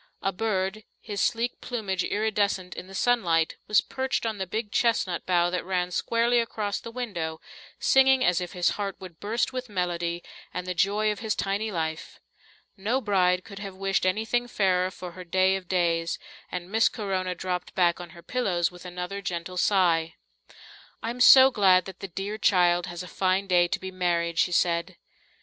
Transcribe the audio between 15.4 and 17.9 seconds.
of days, and Miss Corona dropped